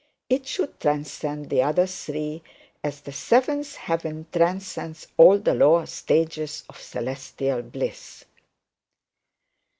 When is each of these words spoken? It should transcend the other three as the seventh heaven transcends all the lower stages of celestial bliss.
It 0.31 0.47
should 0.47 0.79
transcend 0.79 1.51
the 1.51 1.61
other 1.61 1.85
three 1.85 2.41
as 2.83 3.01
the 3.01 3.11
seventh 3.11 3.75
heaven 3.75 4.25
transcends 4.33 5.05
all 5.15 5.37
the 5.37 5.53
lower 5.53 5.85
stages 5.85 6.63
of 6.67 6.81
celestial 6.81 7.61
bliss. 7.61 8.25